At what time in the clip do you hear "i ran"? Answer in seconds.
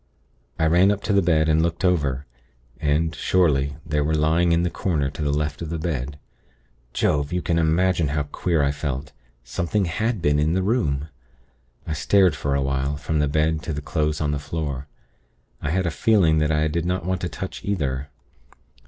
0.57-0.89